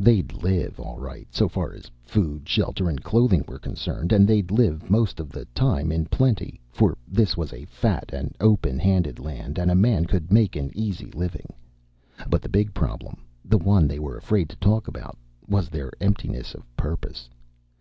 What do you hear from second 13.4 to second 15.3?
the one they were afraid to talk about